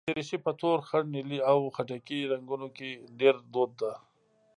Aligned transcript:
دریشي 0.09 0.37
په 0.45 0.51
تور، 0.61 0.77
خړ، 0.87 1.01
نیلي 1.15 1.39
او 1.51 1.59
خټکي 1.75 2.19
رنګونو 2.31 2.67
کې 2.77 2.89
ډېره 3.19 3.41
دود 3.53 3.71
ده. 3.81 3.93